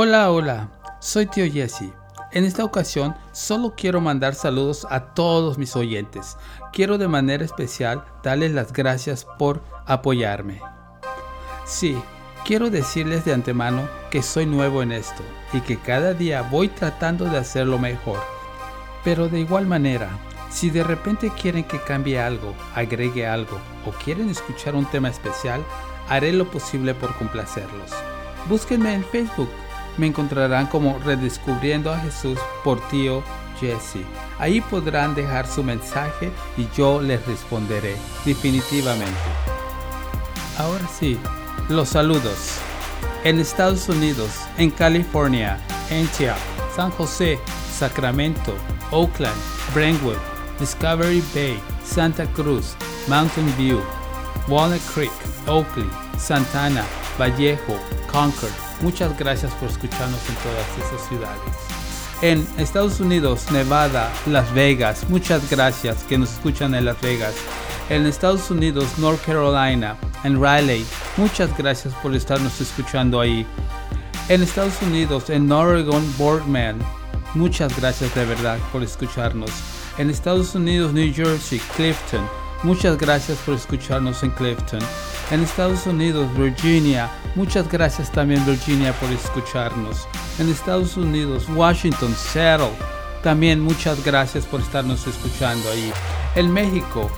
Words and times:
Hola, 0.00 0.30
hola, 0.30 0.68
soy 1.00 1.26
tío 1.26 1.44
Jesse. 1.52 1.92
En 2.30 2.44
esta 2.44 2.64
ocasión 2.64 3.16
solo 3.32 3.74
quiero 3.76 4.00
mandar 4.00 4.36
saludos 4.36 4.86
a 4.90 5.12
todos 5.12 5.58
mis 5.58 5.74
oyentes. 5.74 6.36
Quiero 6.72 6.98
de 6.98 7.08
manera 7.08 7.44
especial 7.44 8.04
darles 8.22 8.52
las 8.52 8.72
gracias 8.72 9.26
por 9.40 9.60
apoyarme. 9.86 10.60
Sí, 11.66 12.00
quiero 12.44 12.70
decirles 12.70 13.24
de 13.24 13.34
antemano 13.34 13.88
que 14.08 14.22
soy 14.22 14.46
nuevo 14.46 14.84
en 14.84 14.92
esto 14.92 15.24
y 15.52 15.62
que 15.62 15.76
cada 15.76 16.14
día 16.14 16.42
voy 16.42 16.68
tratando 16.68 17.24
de 17.24 17.38
hacerlo 17.38 17.80
mejor. 17.80 18.20
Pero 19.02 19.28
de 19.28 19.40
igual 19.40 19.66
manera, 19.66 20.10
si 20.48 20.70
de 20.70 20.84
repente 20.84 21.32
quieren 21.42 21.64
que 21.64 21.82
cambie 21.82 22.20
algo, 22.20 22.54
agregue 22.76 23.26
algo 23.26 23.58
o 23.84 23.90
quieren 23.90 24.30
escuchar 24.30 24.76
un 24.76 24.86
tema 24.86 25.08
especial, 25.08 25.60
haré 26.08 26.32
lo 26.32 26.48
posible 26.48 26.94
por 26.94 27.16
complacerlos. 27.16 27.90
Búsquenme 28.48 28.94
en 28.94 29.04
Facebook 29.04 29.50
me 29.98 30.06
encontrarán 30.06 30.66
como 30.66 30.98
Redescubriendo 31.00 31.92
a 31.92 31.98
Jesús 31.98 32.38
por 32.64 32.80
tío 32.88 33.22
Jesse. 33.60 34.04
Ahí 34.38 34.60
podrán 34.60 35.14
dejar 35.14 35.46
su 35.46 35.62
mensaje 35.62 36.30
y 36.56 36.66
yo 36.76 37.00
les 37.00 37.24
responderé 37.26 37.96
definitivamente. 38.24 39.12
Ahora 40.56 40.86
sí, 40.88 41.18
los 41.68 41.90
saludos. 41.90 42.58
En 43.24 43.40
Estados 43.40 43.88
Unidos, 43.88 44.30
en 44.58 44.70
California, 44.70 45.58
Antioch, 45.90 46.36
San 46.74 46.90
José, 46.92 47.38
Sacramento, 47.72 48.54
Oakland, 48.92 49.36
Brentwood, 49.74 50.16
Discovery 50.58 51.22
Bay, 51.34 51.60
Santa 51.84 52.26
Cruz, 52.32 52.74
Mountain 53.08 53.52
View, 53.56 53.82
Walnut 54.48 54.80
Creek, 54.94 55.12
Oakley, 55.46 55.88
Santana, 56.16 56.84
Vallejo, 57.18 57.76
Concord, 58.06 58.52
Muchas 58.80 59.18
gracias 59.18 59.52
por 59.54 59.68
escucharnos 59.68 60.20
en 60.28 60.34
todas 60.36 60.86
esas 60.86 61.08
ciudades. 61.08 61.78
En 62.22 62.46
Estados 62.58 63.00
Unidos, 63.00 63.50
Nevada, 63.50 64.10
Las 64.26 64.52
Vegas, 64.54 65.04
muchas 65.08 65.48
gracias 65.50 66.02
que 66.04 66.18
nos 66.18 66.32
escuchan 66.32 66.74
en 66.74 66.84
Las 66.84 67.00
Vegas. 67.00 67.34
En 67.90 68.06
Estados 68.06 68.50
Unidos, 68.50 68.98
North 68.98 69.24
Carolina, 69.24 69.96
en 70.24 70.40
Raleigh, 70.40 70.84
muchas 71.16 71.56
gracias 71.56 71.94
por 71.94 72.14
estarnos 72.14 72.60
escuchando 72.60 73.20
ahí. 73.20 73.46
En 74.28 74.42
Estados 74.42 74.82
Unidos, 74.82 75.30
en 75.30 75.50
Oregon, 75.50 76.04
Boardman, 76.18 76.78
muchas 77.34 77.76
gracias 77.80 78.14
de 78.14 78.24
verdad 78.26 78.58
por 78.72 78.82
escucharnos. 78.82 79.50
En 79.96 80.10
Estados 80.10 80.54
Unidos, 80.54 80.92
New 80.92 81.12
Jersey, 81.12 81.60
Clifton, 81.76 82.28
muchas 82.62 82.98
gracias 82.98 83.38
por 83.38 83.54
escucharnos 83.54 84.22
en 84.22 84.30
Clifton 84.30 84.80
en 85.30 85.42
Estados 85.42 85.86
Unidos, 85.86 86.28
Virginia. 86.36 87.10
Muchas 87.34 87.68
gracias 87.68 88.10
también 88.10 88.44
Virginia 88.46 88.92
por 88.94 89.10
escucharnos. 89.10 90.08
En 90.38 90.48
Estados 90.48 90.96
Unidos, 90.96 91.46
Washington, 91.48 92.14
Seattle. 92.14 92.70
También 93.22 93.60
muchas 93.60 94.02
gracias 94.04 94.44
por 94.46 94.60
estarnos 94.60 95.06
escuchando 95.06 95.68
ahí. 95.70 95.92
En 96.34 96.52
México, 96.52 97.10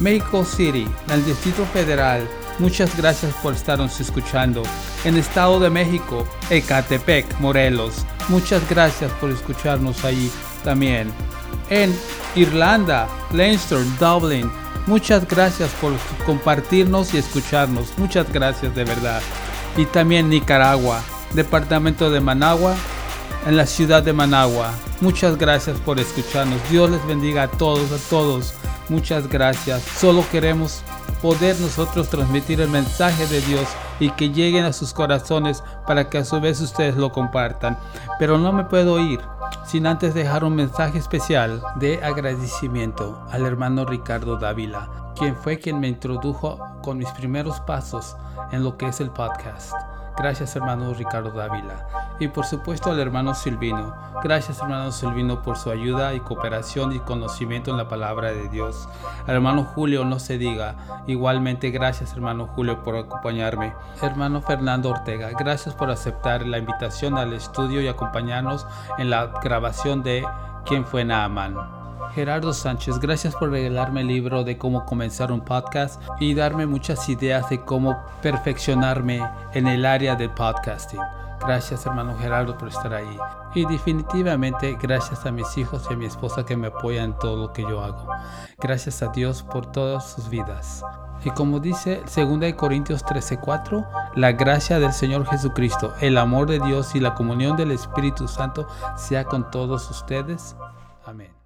México 0.00 0.44
City, 0.44 0.86
el 1.12 1.24
Distrito 1.24 1.64
Federal. 1.66 2.28
Muchas 2.58 2.96
gracias 2.96 3.34
por 3.42 3.54
estarnos 3.54 4.00
escuchando. 4.00 4.62
En 5.04 5.16
Estado 5.16 5.58
de 5.58 5.70
México, 5.70 6.26
Ecatepec, 6.50 7.40
Morelos. 7.40 8.04
Muchas 8.28 8.68
gracias 8.68 9.10
por 9.12 9.30
escucharnos 9.30 10.04
ahí 10.04 10.30
también. 10.62 11.10
En 11.70 11.94
Irlanda, 12.36 13.08
Leinster, 13.32 13.80
Dublin. 13.98 14.50
Muchas 14.86 15.26
gracias 15.26 15.70
por 15.80 15.92
compartirnos 16.26 17.14
y 17.14 17.18
escucharnos. 17.18 17.96
Muchas 17.96 18.30
gracias 18.30 18.74
de 18.74 18.84
verdad. 18.84 19.22
Y 19.76 19.86
también 19.86 20.28
Nicaragua, 20.28 21.00
departamento 21.32 22.10
de 22.10 22.20
Managua, 22.20 22.74
en 23.46 23.56
la 23.56 23.66
ciudad 23.66 24.02
de 24.02 24.12
Managua. 24.12 24.72
Muchas 25.00 25.38
gracias 25.38 25.78
por 25.78 25.98
escucharnos. 25.98 26.60
Dios 26.70 26.90
les 26.90 27.04
bendiga 27.06 27.44
a 27.44 27.50
todos, 27.50 27.92
a 27.92 28.10
todos. 28.10 28.54
Muchas 28.90 29.28
gracias. 29.28 29.82
Solo 29.82 30.24
queremos 30.30 30.82
poder 31.22 31.58
nosotros 31.60 32.10
transmitir 32.10 32.60
el 32.60 32.68
mensaje 32.68 33.26
de 33.26 33.40
Dios 33.40 33.66
y 33.98 34.10
que 34.10 34.28
lleguen 34.30 34.66
a 34.66 34.74
sus 34.74 34.92
corazones 34.92 35.62
para 35.86 36.10
que 36.10 36.18
a 36.18 36.24
su 36.24 36.40
vez 36.40 36.60
ustedes 36.60 36.96
lo 36.96 37.10
compartan. 37.10 37.78
Pero 38.18 38.36
no 38.36 38.52
me 38.52 38.64
puedo 38.64 39.00
ir 39.00 39.20
sin 39.74 39.88
antes 39.88 40.14
dejar 40.14 40.44
un 40.44 40.54
mensaje 40.54 40.98
especial 40.98 41.60
de 41.80 42.00
agradecimiento 42.00 43.20
al 43.32 43.44
hermano 43.44 43.84
Ricardo 43.84 44.36
Dávila, 44.36 45.12
quien 45.18 45.34
fue 45.34 45.58
quien 45.58 45.80
me 45.80 45.88
introdujo 45.88 46.60
con 46.80 46.96
mis 46.96 47.10
primeros 47.10 47.58
pasos 47.62 48.16
en 48.52 48.62
lo 48.62 48.78
que 48.78 48.86
es 48.86 49.00
el 49.00 49.10
podcast. 49.10 49.72
Gracias 50.16 50.54
hermano 50.54 50.94
Ricardo 50.94 51.30
Dávila. 51.30 51.88
Y 52.20 52.28
por 52.28 52.46
supuesto 52.46 52.90
al 52.90 53.00
hermano 53.00 53.34
Silvino. 53.34 53.94
Gracias 54.22 54.60
hermano 54.60 54.92
Silvino 54.92 55.42
por 55.42 55.56
su 55.56 55.70
ayuda 55.70 56.14
y 56.14 56.20
cooperación 56.20 56.92
y 56.92 57.00
conocimiento 57.00 57.70
en 57.70 57.76
la 57.76 57.88
palabra 57.88 58.30
de 58.30 58.48
Dios. 58.48 58.88
Al 59.26 59.34
hermano 59.34 59.64
Julio 59.64 60.04
no 60.04 60.18
se 60.18 60.38
diga. 60.38 60.76
Igualmente 61.06 61.70
gracias 61.70 62.12
hermano 62.12 62.46
Julio 62.46 62.82
por 62.82 62.96
acompañarme. 62.96 63.74
Hermano 64.00 64.40
Fernando 64.40 64.90
Ortega, 64.90 65.30
gracias 65.38 65.74
por 65.74 65.90
aceptar 65.90 66.46
la 66.46 66.58
invitación 66.58 67.18
al 67.18 67.32
estudio 67.32 67.80
y 67.80 67.88
acompañarnos 67.88 68.66
en 68.98 69.10
la 69.10 69.26
grabación 69.42 70.02
de 70.02 70.24
¿Quién 70.64 70.86
fue 70.86 71.04
Naaman? 71.04 71.83
Gerardo 72.14 72.52
Sánchez, 72.52 72.98
gracias 72.98 73.34
por 73.34 73.50
regalarme 73.50 74.02
el 74.02 74.06
libro 74.06 74.44
de 74.44 74.56
cómo 74.56 74.84
comenzar 74.84 75.32
un 75.32 75.40
podcast 75.40 76.00
y 76.20 76.34
darme 76.34 76.66
muchas 76.66 77.08
ideas 77.08 77.48
de 77.50 77.64
cómo 77.64 77.96
perfeccionarme 78.22 79.20
en 79.52 79.66
el 79.66 79.84
área 79.84 80.14
del 80.14 80.30
podcasting. 80.30 81.00
Gracias 81.40 81.84
hermano 81.84 82.16
Gerardo 82.16 82.56
por 82.56 82.68
estar 82.68 82.94
ahí. 82.94 83.18
Y 83.54 83.66
definitivamente 83.66 84.78
gracias 84.80 85.26
a 85.26 85.32
mis 85.32 85.58
hijos 85.58 85.86
y 85.90 85.94
a 85.94 85.96
mi 85.96 86.06
esposa 86.06 86.44
que 86.46 86.56
me 86.56 86.68
apoyan 86.68 87.04
en 87.04 87.18
todo 87.18 87.36
lo 87.36 87.52
que 87.52 87.62
yo 87.62 87.82
hago. 87.82 88.06
Gracias 88.58 89.02
a 89.02 89.08
Dios 89.08 89.42
por 89.42 89.66
todas 89.66 90.10
sus 90.10 90.28
vidas. 90.28 90.82
Y 91.24 91.30
como 91.30 91.60
dice 91.60 92.02
2 92.14 92.54
Corintios 92.54 93.04
13:4, 93.04 93.86
la 94.14 94.32
gracia 94.32 94.78
del 94.78 94.92
Señor 94.92 95.26
Jesucristo, 95.26 95.94
el 96.00 96.18
amor 96.18 96.48
de 96.48 96.60
Dios 96.60 96.94
y 96.94 97.00
la 97.00 97.14
comunión 97.14 97.56
del 97.56 97.70
Espíritu 97.70 98.28
Santo 98.28 98.66
sea 98.96 99.24
con 99.24 99.50
todos 99.50 99.90
ustedes. 99.90 100.56
Amén. 101.04 101.43